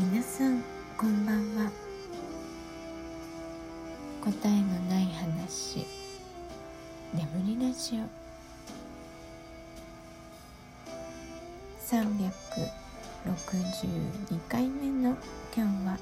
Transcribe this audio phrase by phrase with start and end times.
[0.00, 0.62] 皆さん
[0.96, 1.68] こんばんは。
[4.24, 5.84] 答えのない話。
[7.12, 8.02] 眠りラジオ。
[11.84, 15.16] 362回目の
[15.56, 15.98] 今日は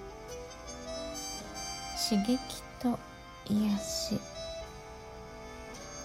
[2.11, 2.39] 刺激
[2.79, 2.99] と
[3.47, 4.21] 癒し。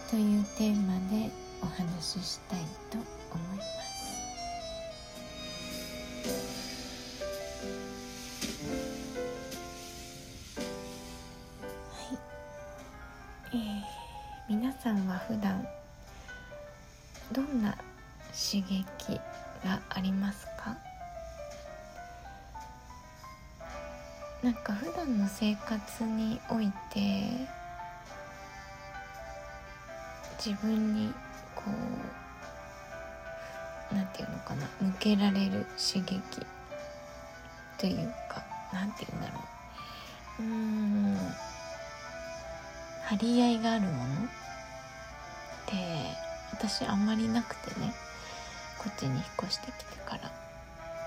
[0.09, 1.29] というテーマで
[1.61, 2.97] お話ししたいと
[3.33, 3.90] 思います。
[15.27, 15.67] 普段
[17.31, 17.77] どんな
[18.31, 19.19] 刺激
[19.63, 20.77] がありますか？
[24.43, 27.47] なんか普段の生活において
[30.43, 31.13] 自分に
[31.55, 31.63] こ
[33.91, 36.21] うなんていうのかな向けられる刺激
[37.77, 39.33] というかなんていうんだろ
[40.39, 40.43] う。
[40.43, 41.17] うん
[43.05, 44.27] 張り合いがあるもの？
[45.71, 45.77] って
[46.51, 47.93] 私あんまりなくてね
[48.77, 50.23] こっちに引っ越してきてから、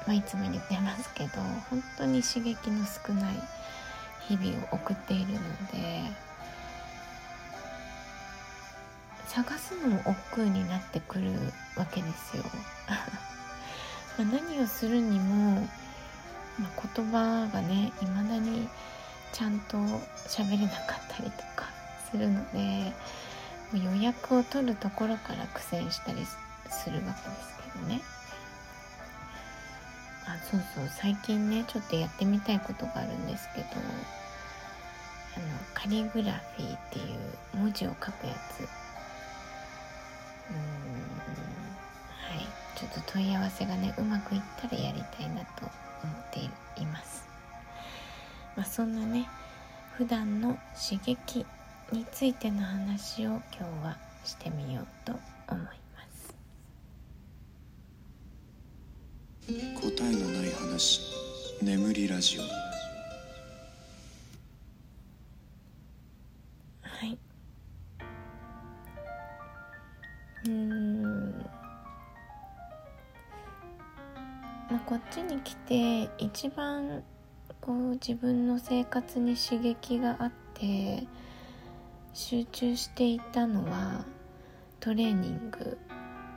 [0.07, 1.31] まあ、いつも言ってますけど
[1.71, 3.35] 本当に刺激の少ない
[4.29, 5.39] 日々を送っているの
[5.73, 6.03] で
[9.29, 11.33] 探すのも億劫になってくる
[11.77, 12.45] わけですよ。
[14.17, 15.63] ま何をするにも、
[16.57, 18.69] まあ、言葉がねいまだに
[19.33, 19.77] ちゃんと
[20.29, 21.69] 喋れなかったりとか
[22.09, 22.93] するので
[23.73, 26.25] 予約を取るところから苦戦したり
[26.71, 28.03] するわけですけどね。
[30.27, 30.89] あそうそう。
[30.89, 33.67] 最近ねちょっとやってみたいことがあるんですけど
[35.37, 38.61] あのカリグラフィーっていう文字を書くやつ。
[38.61, 38.67] うん。
[42.37, 42.47] はい。
[42.77, 45.71] ちょっと問い合わせがねうまくいったらやりたいなと
[46.03, 46.41] 思って
[46.81, 47.27] います、
[48.57, 49.29] まあ、そんなね
[49.97, 51.47] 普段の刺激
[51.93, 55.13] についての話を今日はしてみようと
[55.49, 56.35] 思います。
[59.47, 59.53] 答
[60.09, 61.01] えのない話
[61.63, 62.43] 眠りラジオ。
[66.83, 67.19] はい。
[70.47, 71.33] うん。
[74.71, 77.03] まあこっちに来て一番
[77.61, 81.07] こう自分の生活に刺激があって
[82.15, 84.05] 集中していたのは
[84.79, 85.77] トレーニング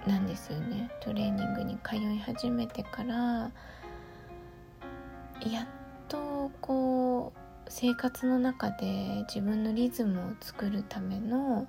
[0.07, 0.89] なんですよね。
[1.01, 3.51] トレーニングに通い始めてから
[5.45, 5.67] やっ
[6.07, 7.39] とこう
[7.69, 11.67] 生活の中で自分のリズムを作るための、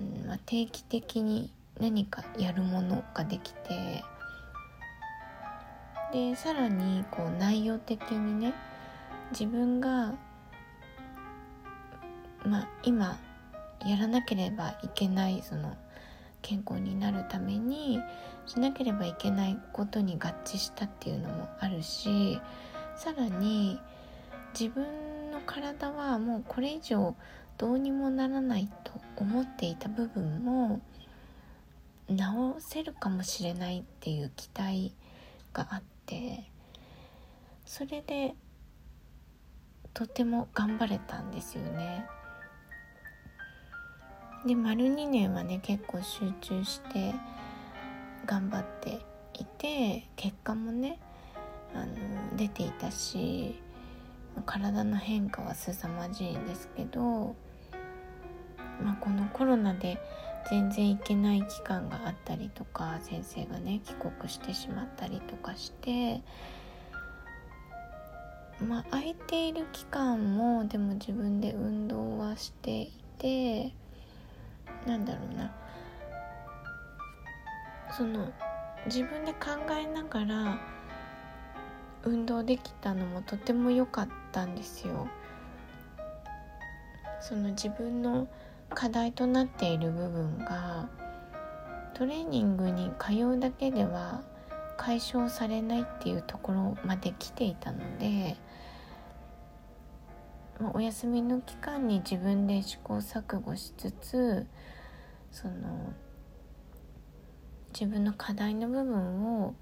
[0.00, 4.04] うんまあ、定期的に何かやるものができて
[6.12, 8.54] でさらにこう内容的にね
[9.32, 10.14] 自分が
[12.44, 13.18] まあ、今
[13.86, 15.76] やらなければいけないその
[16.42, 18.00] 健康になるために
[18.46, 22.40] しなければいけないことに合致したっていうのもあるし
[22.96, 23.78] さらに
[24.58, 27.14] 自分の体はもうこれ以上
[27.58, 30.80] どうにもならないと思っていた部分も
[32.08, 32.16] 治
[32.60, 34.94] せるかもしれないっていう期待
[35.52, 36.44] があって
[37.66, 38.34] それで
[39.92, 42.06] とても頑張れたんですよね。
[44.48, 47.14] で丸2年はね結構集中して
[48.24, 48.98] 頑張って
[49.34, 50.98] いて結果もね
[51.74, 51.94] あの
[52.34, 53.60] 出ていたし
[54.46, 57.36] 体の変化は凄まじいんですけど、
[58.82, 60.00] まあ、このコロナで
[60.48, 66.22] 全然行けない期間があったりとか先生がね帰国してしまったりとかして
[68.66, 73.74] まあ空いている期間もでも自分で運動はしていて。
[74.88, 75.52] なんだろうな
[77.96, 78.32] その
[78.86, 80.58] 自分で考えながら
[82.04, 85.08] 運動できたのもとても良かったんですよ。
[87.20, 88.28] その自分の
[88.70, 90.88] 課題となっている部分が
[91.94, 94.22] トレーニングに通うだけでは
[94.76, 98.36] 解消されないっていうところまで来ていたので
[100.72, 104.46] お休みの期間に自分で試行錯誤しつつ
[105.30, 105.92] その
[107.72, 109.54] 自分の課題の部分を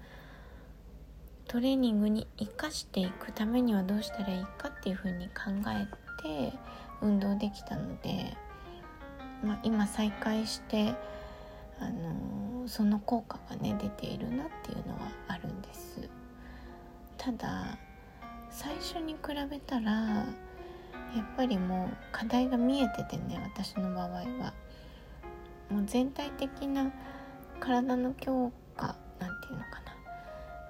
[1.47, 5.87] トレーニングに生かしていくためにはどうしたらいいかっていうふうに考え
[6.21, 6.53] て
[7.01, 8.35] 運動できたので、
[9.43, 10.93] まあ、今再開して
[11.79, 16.09] あのその効果がね出ているなっていうのはあるんです。
[17.17, 17.77] ただ
[18.49, 19.19] 最初に比
[19.49, 20.25] べたらや
[21.21, 24.53] っぱりもう課題が見えててね私の場合は
[25.87, 26.91] 全体的な
[27.59, 29.97] 体の強化なんていうのかな。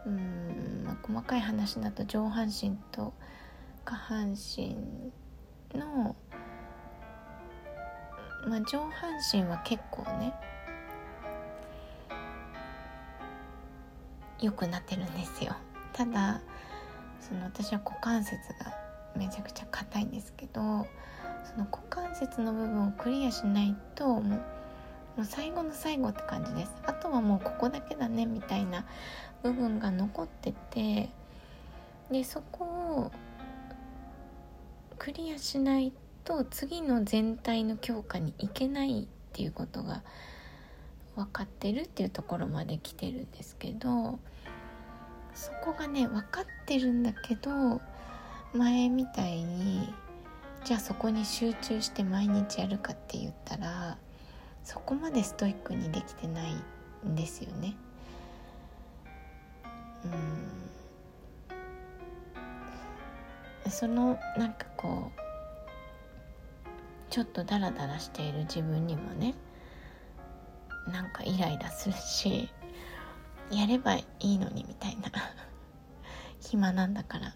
[0.05, 3.13] うん、まあ、細かい話だと上半身と
[3.83, 4.77] 下半身
[5.73, 6.15] の、
[8.47, 10.33] まあ、上半身は結構ね
[14.39, 15.55] 良くなってるんですよ。
[15.93, 16.41] ただ
[17.19, 18.73] その私は股関節が
[19.15, 20.61] めちゃくちゃ硬いんですけど
[21.43, 24.56] その股関節の部分をクリアしないともう
[25.17, 26.71] もう最後の最後って感じです。
[26.85, 28.85] あとはもうここだけだねみたいな
[29.43, 31.09] 部分が残ってて
[32.11, 33.11] でそこを
[34.97, 35.91] クリアしない
[36.23, 40.03] と次の全体の強化にいけないっていうことが
[41.15, 44.19] 分かってるっていうところまで来てるんですけど
[45.33, 47.81] そこがね分かってるんだけど
[48.53, 49.93] 前みたいに
[50.63, 53.97] じゃあそこに集中して毎日やるかって言ったら
[54.67, 56.51] そこまでストイックにできてない
[57.07, 57.73] んですよね。
[63.63, 63.71] うん。
[63.71, 65.19] そのなんかこう
[67.09, 69.35] ちょっとダラダラしている自分にもね
[70.91, 72.49] なんかイライラするし
[73.49, 75.09] やればいいのにみたいな
[76.41, 77.33] 暇なんだから。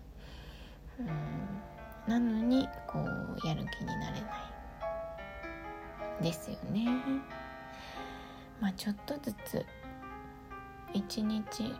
[1.00, 1.08] うん。
[2.08, 4.51] なのにこうやる気になれない。
[6.22, 6.88] ですよね。
[8.60, 9.66] まあちょっとずつ
[10.94, 11.74] 一日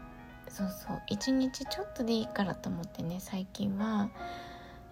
[0.48, 4.10] そうそう一日ちょっとでいいからと思ってね最近は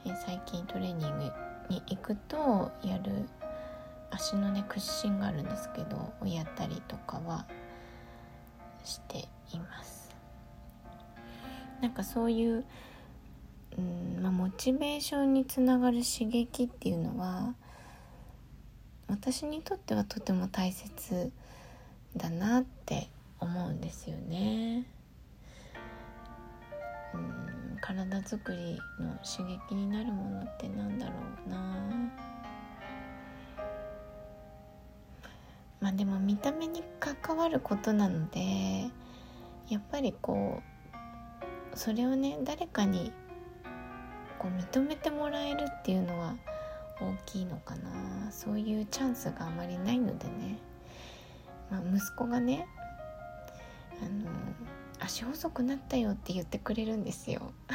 [0.05, 1.23] え最近トレーニング
[1.69, 3.27] に行くとやる
[4.11, 7.45] 足のね屈伸があるんですけどをやったりとかは
[8.83, 10.15] しています。
[11.81, 12.65] なんかそういう
[13.77, 17.55] うん、まあ、モチベーションにつながる刺激っていうのは
[19.09, 21.31] 私にとってはとても大切
[22.15, 23.09] だなって
[23.39, 24.85] 思うんですよね。
[27.13, 31.13] うん体づくりの刺激になるものってなんだろ
[31.47, 31.57] うな
[35.81, 38.89] まあでも見た目に関わることなので
[39.69, 40.61] やっぱりこ
[41.73, 43.11] うそれをね誰かに
[44.37, 46.35] こう認めてもらえるっていうのは
[47.01, 48.31] 大きいのかな。
[48.31, 50.59] そういうチャンスがあまりないのでね、
[51.71, 52.67] まあ、息子がね
[54.01, 54.29] あの
[54.99, 57.53] 足細くなったよって言ってくれるんですよ。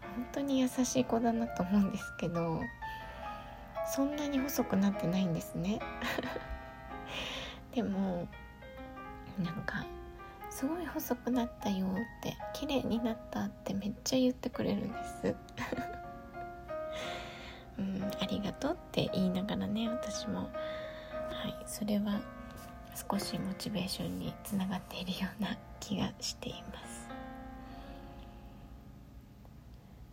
[0.00, 2.60] 本当に優しい子だなと思うんですけど
[3.86, 5.80] そんなに細くなってないんですね。
[7.72, 8.26] でも
[9.38, 9.84] なんか
[10.50, 11.90] すごい細くなったよっ
[12.22, 15.36] て綺麗になったってめっちゃ言ってくれるんです。
[17.78, 20.50] うんありがとうって言いながらね私も。
[21.30, 22.20] はいそれは
[23.10, 27.08] 少しモチベーションにつながっているような気がしています。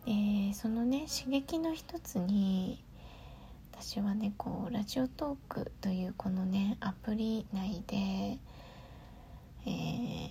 [0.06, 2.84] でそのね刺激の一つに
[3.72, 7.96] 私はねこうラジオトークというこのねアプリ内で、
[9.66, 10.30] えー、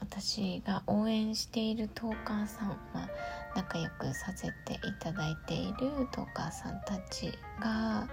[0.00, 3.08] 私が応援しているトーカーさん、まあ、
[3.54, 8.08] 仲良くさせていただいているトーカーさんたちが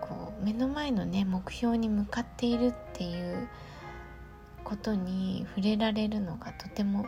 [0.00, 3.48] こう目の前のね目標に向かっているっていう
[4.62, 7.06] ことに触れられるのがとても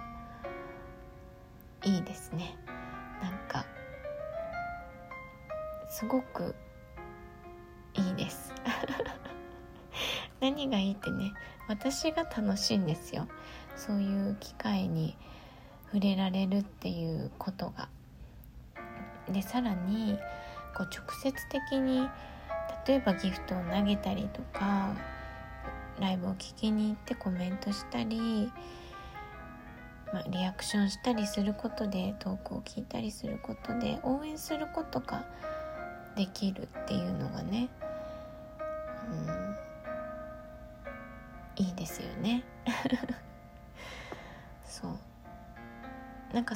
[1.85, 2.57] いいですね。
[3.23, 3.65] なんか
[5.89, 6.55] すごく
[7.95, 8.53] いいです。
[10.41, 11.33] 何がいいってね
[11.69, 13.29] 私が楽しいんですよ。
[13.77, 15.17] そういう機会に
[15.93, 17.89] 触れられるっていうことが。
[19.31, 20.19] でさらに
[20.75, 22.09] こう直接的に
[22.87, 24.95] 例えばギフトを投げたりとか
[26.01, 28.51] ライブを聴きに行ってコメントしたり、
[30.13, 35.27] まあ、リアクションしたりすることでトークを聞いたりすることで応援することが
[36.17, 37.69] できるっていうのがね、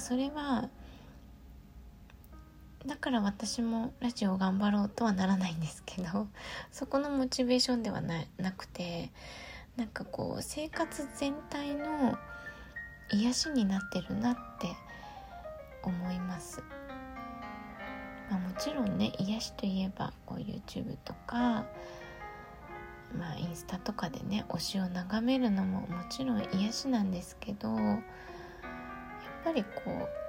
[0.03, 0.69] それは
[2.85, 6.27] だから私もラジオ頑張ろうとはならないんですけど
[6.73, 9.13] そこのモチベーションではななくて
[9.77, 12.19] なんかこう生活全体の
[13.13, 14.67] 癒しになってるなって
[15.85, 16.65] 思います、
[18.29, 21.65] まあ、もちろんね癒しといえばこう YouTube とか
[23.17, 27.69] まあインスタとかでね推しを眺めるのももちろん癒しなんですけど
[29.45, 29.89] ぱりこう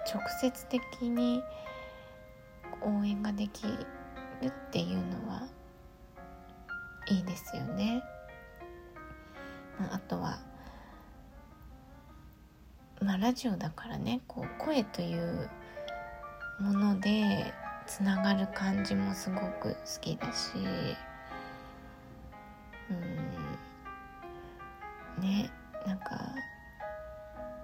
[0.09, 1.43] 直接的に
[2.81, 3.77] 応援ができる
[4.45, 5.47] っていうのは
[7.07, 8.03] いいですよね。
[9.91, 10.39] あとは
[13.01, 15.49] まあラジオだからねこう声という
[16.59, 17.53] もので
[17.85, 20.51] つながる感じもすごく好きだし
[22.89, 22.93] う
[25.21, 25.49] んね
[25.85, 26.32] なんか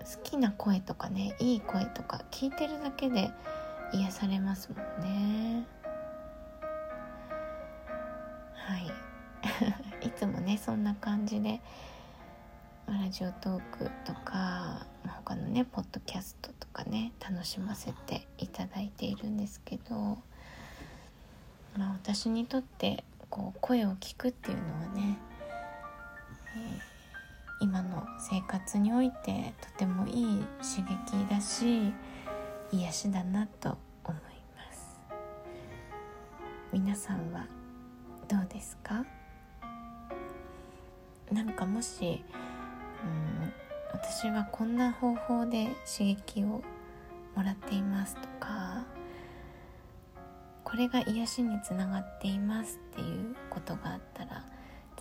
[0.09, 3.29] 好きな声とかねいい声とか聞いてるだけで
[3.93, 5.67] 癒されますもんね。
[8.53, 8.91] はい。
[10.07, 11.61] いつもねそんな感じで
[12.87, 14.87] ラジオトークとか
[15.25, 19.95] 他のねポッドキャストとかね楽しませていただいているんですけど、
[21.77, 25.19] まあ、私にとってこう声を聞くっていうのはね、
[26.55, 26.88] えー、
[27.61, 31.93] 今の生活においてとてもいい刺激だし
[32.71, 34.21] 癒しだなと思い
[34.55, 34.99] ます。
[36.71, 37.45] 皆さんは
[38.27, 39.05] どうですか？
[41.31, 42.23] なんかもし
[43.03, 43.53] うん
[43.91, 46.63] 私はこんな方法で刺激を
[47.35, 48.85] もらっていますとか
[50.63, 54.45] これが癒しにつながっていますっていうことがあったら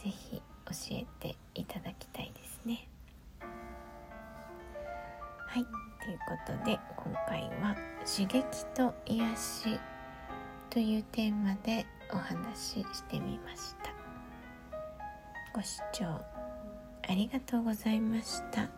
[0.02, 2.88] 是非教えていただきたいですね。
[5.46, 5.64] はい
[6.04, 9.80] ということで今回は「刺激と癒し」
[10.70, 13.90] というテーマでお話ししてみました。
[15.54, 18.77] ご視聴ありがとうございました。